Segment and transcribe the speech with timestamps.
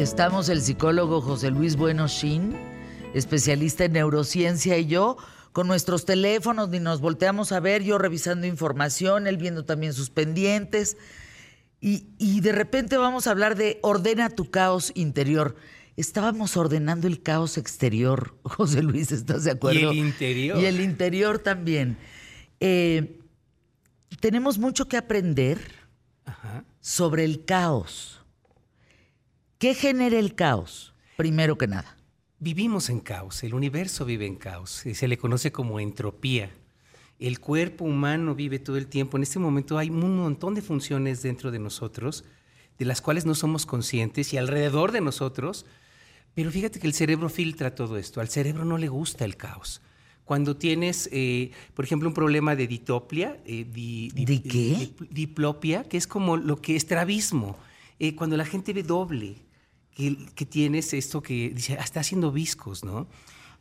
[0.00, 2.56] Estamos el psicólogo José Luis Bueno Shin,
[3.12, 5.18] especialista en neurociencia, y yo
[5.52, 10.08] con nuestros teléfonos, ni nos volteamos a ver, yo revisando información, él viendo también sus
[10.08, 10.96] pendientes.
[11.82, 15.56] Y, y de repente vamos a hablar de ordena tu caos interior.
[15.98, 19.92] Estábamos ordenando el caos exterior, José Luis, ¿estás de acuerdo?
[19.92, 20.58] Y el interior.
[20.58, 21.98] Y el interior también.
[22.58, 23.18] Eh,
[24.18, 25.60] tenemos mucho que aprender
[26.24, 26.64] Ajá.
[26.80, 28.19] sobre el caos.
[29.60, 30.94] ¿Qué genera el caos?
[31.18, 31.94] Primero que nada.
[32.38, 36.50] Vivimos en caos, el universo vive en caos, y se le conoce como entropía.
[37.18, 39.18] El cuerpo humano vive todo el tiempo.
[39.18, 42.24] En este momento hay un montón de funciones dentro de nosotros,
[42.78, 45.66] de las cuales no somos conscientes y alrededor de nosotros.
[46.34, 48.22] Pero fíjate que el cerebro filtra todo esto.
[48.22, 49.82] Al cerebro no le gusta el caos.
[50.24, 54.72] Cuando tienes, eh, por ejemplo, un problema de ditoplia, eh, di- di- ¿De qué?
[54.84, 57.58] eh, diplopia, que es como lo que es estrabismo,
[57.98, 59.34] eh, cuando la gente ve doble,
[59.94, 63.08] que, que tienes esto que dice, "Ah, está haciendo viscos, ¿no?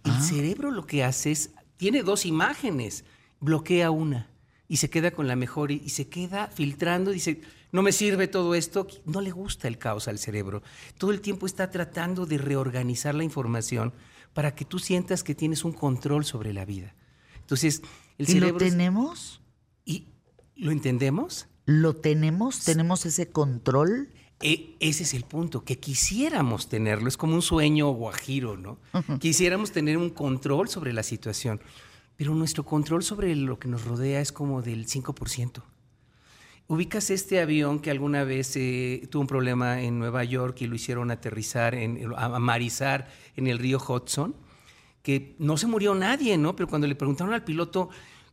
[0.06, 0.22] El Ah.
[0.22, 3.04] cerebro lo que hace es, tiene dos imágenes,
[3.40, 4.30] bloquea una
[4.68, 7.42] y se queda con la mejor y, y se queda filtrando, dice,
[7.72, 10.62] no me sirve todo esto, no le gusta el caos al cerebro.
[10.98, 13.94] Todo el tiempo está tratando de reorganizar la información
[14.34, 16.96] para que tú sientas que tienes un control sobre la vida.
[17.42, 17.82] Entonces,
[18.18, 18.66] el ¿Y lo cerebro...
[18.66, 19.42] es- tenemos?
[19.86, 20.08] ¿Y
[20.56, 21.48] lo entendemos?
[21.66, 22.64] ¿Lo tenemos?
[22.64, 24.10] ¿Tenemos ese control?
[24.42, 28.78] E- ese es el punto, que quisiéramos tenerlo, es como un sueño guajiro, ¿no?
[29.20, 31.59] Quisiéramos tener un control sobre la situación,
[32.16, 35.62] pero nuestro control sobre lo que nos rodea es como del 5%.
[36.67, 40.76] Ubicas este avión que alguna vez eh, tuvo un problema en Nueva York y lo
[40.76, 44.36] hicieron aterrizar, en, amarizar en el río Hudson,
[45.02, 46.56] que no se murió nadie, ¿no?
[46.56, 47.90] Pero cuando le preguntaron al piloto,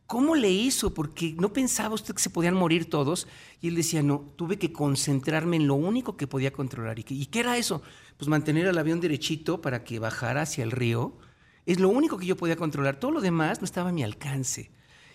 [0.07, 0.93] ¿cómo le hizo?
[0.93, 3.27] Porque no pensaba usted que se podían morir todos.
[3.61, 6.97] Y él decía, no, tuve que concentrarme en lo único que podía controlar.
[6.99, 7.81] ¿Y qué, y qué era eso?
[8.17, 11.17] Pues mantener al avión derechito para que bajara hacia el río.
[11.65, 12.99] Es lo único que yo podía controlar.
[12.99, 14.71] Todo lo demás no estaba a mi alcance.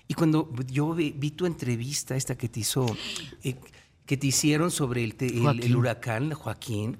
[0.08, 2.84] Y cuando yo vi, vi tu entrevista, esta que te hizo,
[3.42, 3.56] eh,
[4.04, 6.98] que te hicieron sobre el, el- el huracán, Joaquín,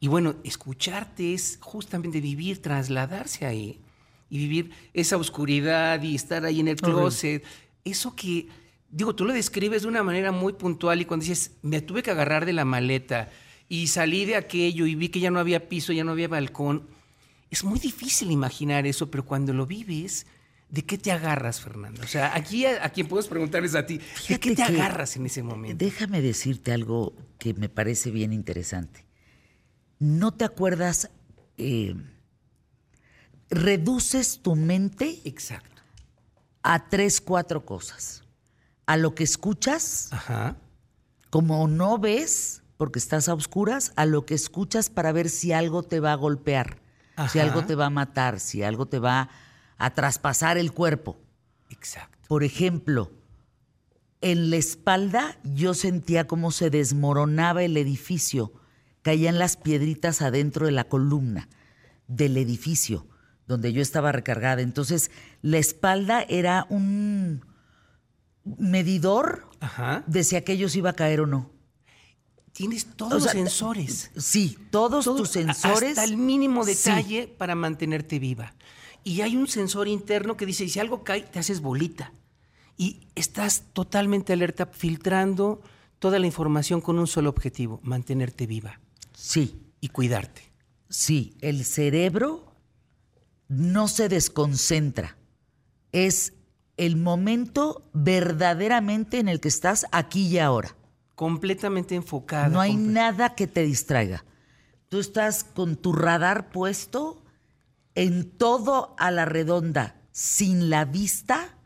[0.00, 3.80] y bueno, escucharte es justamente vivir, trasladarse ahí
[4.30, 7.00] y vivir esa oscuridad y estar ahí en el Horrible.
[7.00, 7.44] closet.
[7.84, 8.48] Eso que,
[8.90, 12.10] digo, tú lo describes de una manera muy puntual y cuando dices, me tuve que
[12.10, 13.30] agarrar de la maleta
[13.68, 16.86] y salí de aquello y vi que ya no había piso, ya no había balcón.
[17.50, 20.26] Es muy difícil imaginar eso, pero cuando lo vives,
[20.68, 22.02] ¿de qué te agarras, Fernando?
[22.02, 25.24] O sea, aquí a, a quien puedes preguntarles a ti, ¿de qué te agarras en
[25.24, 25.82] ese momento?
[25.82, 29.06] Déjame decirte algo que me parece bien interesante.
[29.98, 31.10] ¿No te acuerdas?
[31.56, 31.94] eh,
[33.50, 35.82] reduces tu mente Exacto.
[36.62, 38.22] a tres, cuatro cosas.
[38.86, 40.56] A lo que escuchas, Ajá.
[41.30, 45.82] como no ves, porque estás a oscuras, a lo que escuchas para ver si algo
[45.82, 46.80] te va a golpear,
[47.30, 49.28] si algo te va a matar, si algo te va
[49.76, 51.20] a traspasar el cuerpo.
[51.68, 52.16] Exacto.
[52.28, 53.10] Por ejemplo,
[54.20, 58.52] en la espalda yo sentía cómo se desmoronaba el edificio,
[59.02, 61.48] caían las piedritas adentro de la columna
[62.06, 63.06] del edificio
[63.48, 64.62] donde yo estaba recargada.
[64.62, 65.10] Entonces,
[65.42, 67.44] la espalda era un
[68.44, 70.04] medidor Ajá.
[70.06, 71.50] de si aquello se iba a caer o no.
[72.52, 74.10] Tienes todos O los sensores.
[74.16, 75.90] Sí, todos Todo- tus sensores.
[75.90, 76.74] Hasta el mínimo Sí.
[76.74, 78.54] detalle para mantenerte viva.
[79.04, 82.12] Y hay un sensor interno que dice, si algo cae, te haces bolita.
[82.76, 85.62] Y estás totalmente alerta, filtrando
[85.98, 88.80] toda la información con un solo objetivo, mantenerte viva
[89.14, 90.42] Sí, y cuidarte.
[90.88, 92.47] sí, el cerebro
[93.48, 95.16] no se desconcentra.
[95.92, 96.34] Es
[96.76, 100.76] el momento verdaderamente en el que estás aquí y ahora.
[101.14, 102.48] Completamente enfocada.
[102.48, 104.24] No hay nada que te distraiga.
[104.88, 107.22] Tú estás con tu radar puesto
[107.94, 111.58] en todo a la redonda, sin la vista,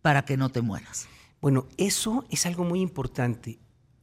[0.00, 1.06] para que no te mueras.
[1.40, 3.58] Bueno, eso es algo muy importante,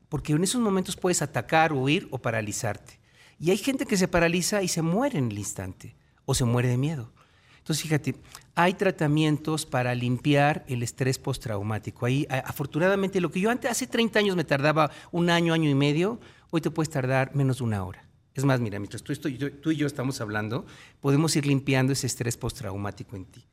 [0.09, 2.99] porque en esos momentos puedes atacar, huir o paralizarte.
[3.39, 5.95] Y hay gente que se paraliza y se muere en el instante,
[6.25, 7.11] o se muere de miedo.
[7.59, 8.15] Entonces, fíjate,
[8.55, 12.05] hay tratamientos para limpiar el estrés postraumático.
[12.05, 15.75] Ahí, afortunadamente, lo que yo antes, hace 30 años me tardaba un año, año y
[15.75, 16.19] medio,
[16.49, 18.05] hoy te puedes tardar menos de una hora.
[18.33, 20.65] Es más, mira, mientras tú, estoy- yo- tú y yo estamos hablando,
[21.01, 23.45] podemos ir limpiando ese estrés postraumático en ti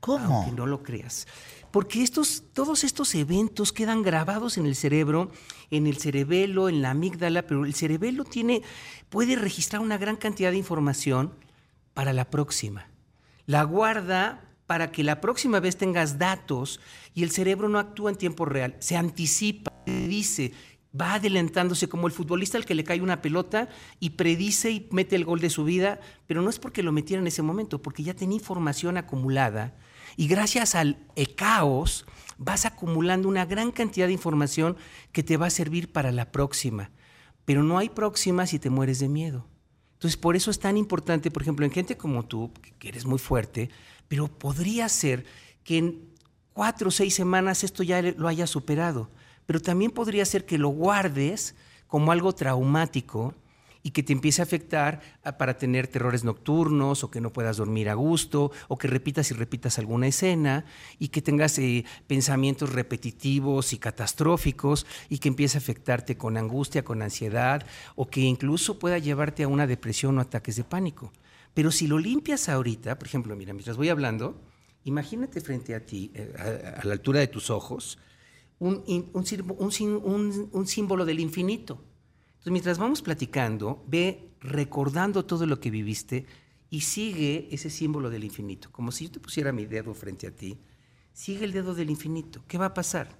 [0.00, 0.24] ¿Cómo?
[0.42, 1.26] aunque no lo creas.
[1.72, 5.30] Porque estos, todos estos eventos quedan grabados en el cerebro,
[5.70, 8.62] en el cerebelo, en la amígdala, pero el cerebelo tiene,
[9.08, 11.32] puede registrar una gran cantidad de información
[11.96, 12.90] para la próxima.
[13.46, 16.78] La guarda para que la próxima vez tengas datos
[17.14, 20.52] y el cerebro no actúa en tiempo real, se anticipa, dice,
[20.98, 25.16] va adelantándose como el futbolista al que le cae una pelota y predice y mete
[25.16, 28.02] el gol de su vida, pero no es porque lo metiera en ese momento, porque
[28.02, 29.74] ya tenía información acumulada
[30.18, 30.98] y gracias al
[31.34, 32.04] caos
[32.36, 34.76] vas acumulando una gran cantidad de información
[35.12, 36.90] que te va a servir para la próxima.
[37.46, 39.46] Pero no hay próxima si te mueres de miedo.
[39.96, 43.18] Entonces, por eso es tan importante, por ejemplo, en gente como tú, que eres muy
[43.18, 43.70] fuerte,
[44.08, 45.24] pero podría ser
[45.64, 46.00] que en
[46.52, 49.10] cuatro o seis semanas esto ya lo haya superado.
[49.46, 51.54] Pero también podría ser que lo guardes
[51.86, 53.34] como algo traumático
[53.86, 55.00] y que te empiece a afectar
[55.38, 59.34] para tener terrores nocturnos o que no puedas dormir a gusto o que repitas y
[59.34, 60.64] repitas alguna escena
[60.98, 66.82] y que tengas eh, pensamientos repetitivos y catastróficos y que empiece a afectarte con angustia,
[66.84, 71.12] con ansiedad o que incluso pueda llevarte a una depresión o ataques de pánico.
[71.54, 74.42] Pero si lo limpias ahorita, por ejemplo, mira, mientras voy hablando,
[74.82, 76.34] imagínate frente a ti, eh,
[76.80, 78.00] a, la altura de tus ojos,
[78.58, 78.82] un
[80.66, 81.84] símbolo del infinito
[82.52, 86.26] mientras vamos platicando, ve recordando todo lo que viviste
[86.70, 88.70] y sigue ese símbolo del infinito.
[88.70, 90.58] Como si yo te pusiera mi dedo frente a ti,
[91.12, 92.44] sigue el dedo del infinito.
[92.46, 93.18] ¿Qué va a pasar?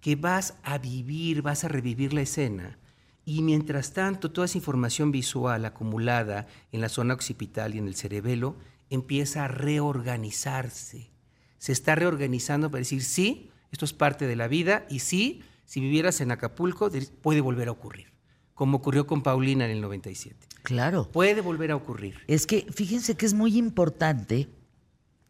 [0.00, 2.78] Que vas a vivir, vas a revivir la escena
[3.24, 7.94] y mientras tanto toda esa información visual acumulada en la zona occipital y en el
[7.94, 8.56] cerebelo
[8.90, 11.10] empieza a reorganizarse.
[11.58, 15.80] Se está reorganizando para decir, sí, esto es parte de la vida y sí, si
[15.80, 16.90] vivieras en Acapulco
[17.20, 18.17] puede volver a ocurrir
[18.58, 20.36] como ocurrió con Paulina en el 97.
[20.64, 21.08] Claro.
[21.12, 22.16] Puede volver a ocurrir.
[22.26, 24.48] Es que fíjense que es muy importante,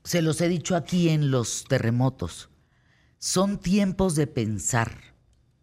[0.02, 2.48] se los he dicho aquí en los terremotos,
[3.19, 5.14] son tiempos de pensar,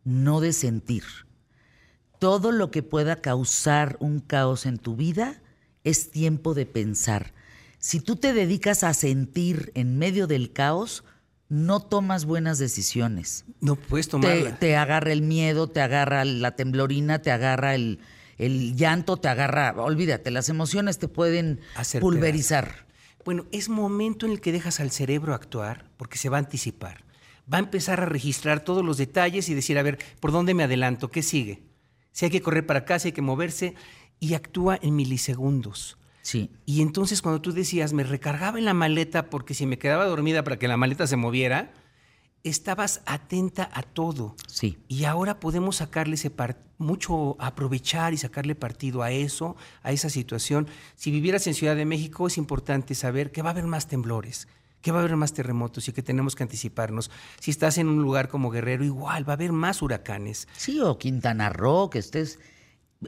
[0.03, 1.06] no de sentir.
[2.19, 5.41] Todo lo que pueda causar un caos en tu vida
[5.83, 7.33] es tiempo de pensar.
[7.79, 11.03] Si tú te dedicas a sentir en medio del caos,
[11.55, 13.45] no tomas buenas decisiones.
[13.61, 14.59] No puedes tomarla.
[14.59, 17.99] Te, agarra el miedo, te agarra la temblorina, te agarra el,
[18.75, 21.61] llanto, te agarra, olvídate, las emociones te pueden
[22.01, 22.85] pulverizar.
[23.23, 27.05] Bueno, es momento en el que dejas al cerebro actuar porque se va a anticipar.
[27.51, 30.63] Va a empezar a registrar todos los detalles y decir, a ver, ¿por dónde me
[30.63, 31.09] adelanto?
[31.09, 31.63] ¿Qué sigue?
[32.11, 33.75] Si hay que correr para acá, si hay que moverse,
[34.19, 35.97] y actúa en milisegundos.
[36.25, 36.50] Sí.
[36.66, 40.44] Y entonces cuando tú decías, me recargaba en la maleta porque si me quedaba dormida
[40.44, 41.72] para que la maleta se moviera,
[42.44, 44.36] estabas atenta a todo.
[44.48, 44.80] Sí.
[44.88, 46.31] Y ahora podemos sacarle ese
[46.80, 50.68] mucho, aprovechar y sacarle partido a eso, a esa situación.
[50.95, 54.48] Si vivieras en Ciudad de México, es importante saber que va a haber más temblores,
[54.81, 57.12] que va a haber más terremotos y que tenemos que anticiparnos.
[57.39, 60.48] Si estás en un lugar como Guerrero, igual va a haber más huracanes.
[60.57, 62.39] Sí, o Quintana Roo, que estés...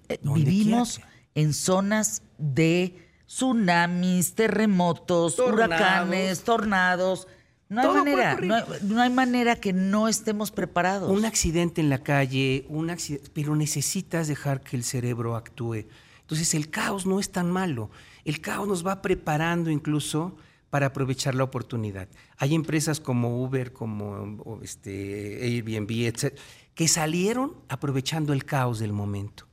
[0.08, 1.02] Eh, vivimos
[1.34, 7.28] en zonas de tsunamis, terremotos, huracanes, tornados.
[7.70, 8.40] No hay, manera,
[8.84, 11.12] no hay, manera que no estemos preparados.
[11.12, 12.96] Un accidente en la calle, un
[13.34, 15.86] pero necesitas dejar que el cerebro actúe.
[16.22, 17.90] Entonces el caos no es tan malo.
[18.24, 20.38] El caos nos va preparando incluso
[20.70, 22.08] para aprovechar la oportunidad.
[22.38, 26.38] Hay empresas como Uber, como este, Airbnb, etc.,
[26.74, 29.47] que salieron aprovechando el caos del momento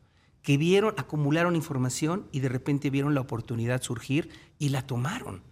[0.44, 5.43] que vieron, acumularon información y de repente vieron la oportunidad surgir y la tomaron.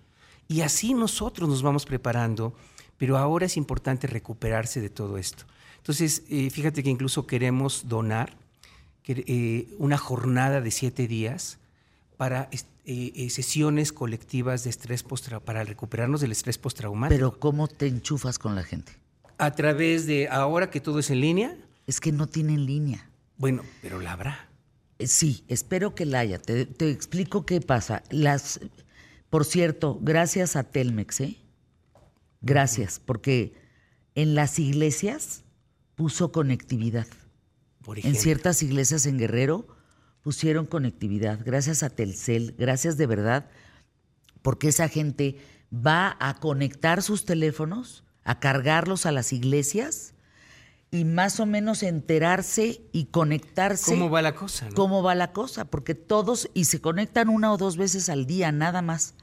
[0.48, 2.54] Y así nosotros nos vamos preparando,
[2.98, 5.44] pero ahora es importante recuperarse de todo esto.
[5.78, 8.36] Entonces, eh, fíjate que incluso queremos donar
[9.06, 11.58] eh, una jornada de siete días
[12.18, 12.50] para
[12.84, 15.04] eh, sesiones colectivas de estrés
[15.44, 17.16] para recuperarnos del estrés postraumático.
[17.16, 18.92] Pero ¿cómo te enchufas con la gente?
[19.38, 21.56] A través de ahora que todo es en línea.
[21.86, 23.08] Es que no tienen línea.
[23.38, 24.51] Bueno, pero la habrá.
[25.06, 26.38] Sí, espero que la haya.
[26.38, 28.02] Te, explico qué pasa.
[28.10, 28.60] Las,
[29.30, 31.38] por cierto, gracias a Telmex, ¿eh?
[32.40, 33.54] Gracias, porque
[34.14, 35.44] en las iglesias
[35.94, 37.06] puso conectividad.
[37.86, 39.66] en ciertas iglesias en Guerrero
[40.22, 41.40] pusieron conectividad.
[41.44, 43.50] Gracias a Telcel, gracias de verdad,
[44.42, 45.36] porque esa gente
[45.74, 50.11] va a conectar sus teléfonos, a cargarlos a las iglesias
[50.92, 53.92] y más o menos enterarse y conectarse.
[53.92, 54.68] ¿Cómo va la cosa?
[54.74, 55.64] ¿Cómo va la cosa?
[55.64, 59.14] Porque todos, y se conectan una o dos veces al día, nada más.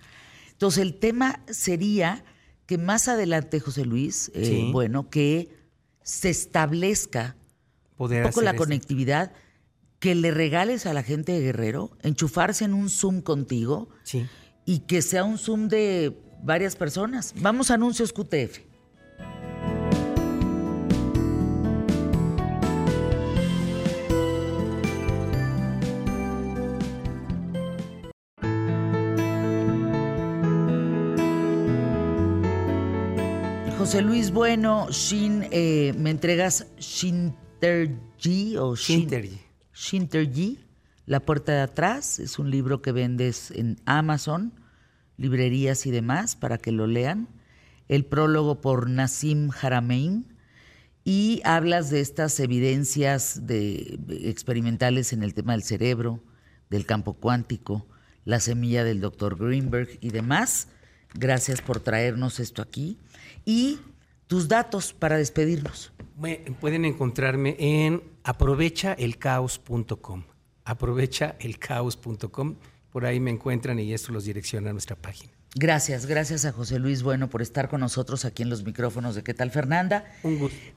[0.51, 2.25] Entonces el tema sería
[2.65, 5.49] que más adelante, José Luis, eh, bueno, que
[6.01, 7.35] se establezca
[7.97, 9.31] un poco la conectividad,
[9.99, 13.89] que le regales a la gente de Guerrero, enchufarse en un Zoom contigo
[14.65, 17.35] y que sea un Zoom de varias personas.
[17.37, 18.68] Vamos a anuncios QTF.
[33.89, 38.75] José Luis Bueno, Shin, eh, me entregas Shinter G o
[41.07, 44.53] La puerta de atrás, es un libro que vendes en Amazon,
[45.17, 47.29] librerías y demás para que lo lean.
[47.87, 50.35] El prólogo por Nassim Haramein
[51.03, 56.23] y hablas de estas evidencias de, experimentales en el tema del cerebro,
[56.69, 57.87] del campo cuántico,
[58.23, 60.67] la semilla del doctor Greenberg y demás.
[61.13, 62.97] Gracias por traernos esto aquí.
[63.45, 63.79] Y
[64.27, 65.91] tus datos para despedirnos.
[66.59, 70.23] Pueden encontrarme en aprovechaelcaos.com.
[70.65, 72.55] Aprovechaelcaos.com.
[72.91, 75.31] Por ahí me encuentran y esto los direcciona a nuestra página.
[75.55, 79.23] Gracias, gracias a José Luis Bueno por estar con nosotros aquí en los micrófonos de
[79.23, 80.05] ¿Qué tal Fernanda?
[80.21, 80.59] Un gusto.